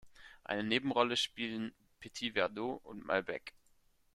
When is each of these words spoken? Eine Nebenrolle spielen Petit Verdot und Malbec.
Eine 0.43 0.63
Nebenrolle 0.63 1.15
spielen 1.15 1.75
Petit 1.99 2.33
Verdot 2.33 2.83
und 2.85 3.05
Malbec. 3.05 3.53